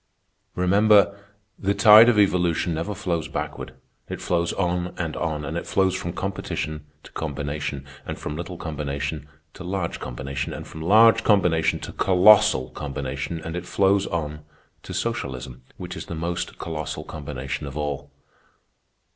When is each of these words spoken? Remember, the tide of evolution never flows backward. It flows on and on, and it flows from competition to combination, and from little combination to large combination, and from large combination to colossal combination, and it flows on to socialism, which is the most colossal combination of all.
Remember, 0.55 1.15
the 1.59 1.75
tide 1.75 2.09
of 2.09 2.17
evolution 2.17 2.73
never 2.73 2.95
flows 2.95 3.27
backward. 3.27 3.75
It 4.09 4.19
flows 4.19 4.51
on 4.53 4.95
and 4.97 5.15
on, 5.15 5.45
and 5.45 5.55
it 5.55 5.67
flows 5.67 5.93
from 5.93 6.13
competition 6.13 6.87
to 7.03 7.11
combination, 7.11 7.85
and 8.03 8.17
from 8.17 8.35
little 8.35 8.57
combination 8.57 9.29
to 9.53 9.63
large 9.63 9.99
combination, 9.99 10.53
and 10.53 10.65
from 10.65 10.81
large 10.81 11.23
combination 11.23 11.77
to 11.81 11.93
colossal 11.93 12.71
combination, 12.71 13.41
and 13.41 13.55
it 13.55 13.67
flows 13.67 14.07
on 14.07 14.39
to 14.81 14.93
socialism, 14.95 15.61
which 15.77 15.95
is 15.95 16.07
the 16.07 16.15
most 16.15 16.57
colossal 16.57 17.03
combination 17.03 17.67
of 17.67 17.77
all. 17.77 18.09